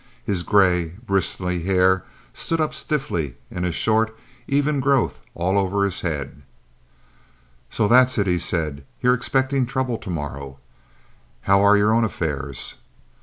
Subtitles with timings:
[0.25, 2.03] His gray, bristly hair
[2.33, 6.41] stood up stiffly in a short, even growth all over his head.
[7.69, 8.83] "So that's it," he said.
[9.03, 10.57] "You're expectin' trouble to morrow.
[11.41, 12.77] How are your own affairs?"